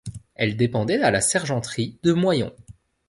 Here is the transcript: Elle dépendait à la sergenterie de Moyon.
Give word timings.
Elle 0.33 0.57
dépendait 0.57 1.03
à 1.03 1.11
la 1.11 1.21
sergenterie 1.21 1.99
de 2.01 2.11
Moyon. 2.13 2.51